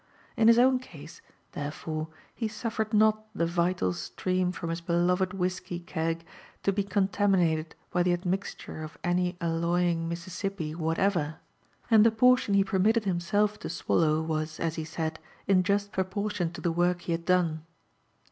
In 0.35 0.47
his 0.47 0.57
own 0.57 0.79
case, 0.79 1.21
there 1.51 1.69
fore, 1.69 2.07
he 2.33 2.47
suffered 2.47 2.91
not 2.91 3.27
the 3.35 3.45
vital 3.45 3.93
stream 3.93 4.51
from 4.51 4.71
his 4.71 4.81
beloved 4.81 5.31
whisky 5.35 5.79
k^ 5.79 6.21
to 6.63 6.73
be 6.73 6.83
contaminated 6.83 7.75
by 7.91 8.01
the 8.01 8.11
admixture 8.11 8.81
of 8.81 8.97
any 9.03 9.37
alloying 9.39 10.09
Mississippi 10.09 10.73
whatever;• 10.73 11.19
UFE 11.21 11.27
AND 11.27 11.37
ADVENTURES 11.37 11.87
OF 11.87 11.91
and 11.91 12.05
(he 12.15 12.19
portion 12.19 12.53
be 12.55 12.63
permitted 12.63 13.05
himself 13.05 13.59
to 13.59 13.69
swallow 13.69 14.23
was, 14.23 14.59
as 14.59 14.73
he 14.73 14.83
said, 14.85 15.19
in 15.45 15.61
just 15.61 15.91
proportion 15.91 16.51
to 16.53 16.61
the 16.61 16.71
work 16.71 17.01
he 17.03 17.11
had 17.11 17.25
done. 17.25 17.61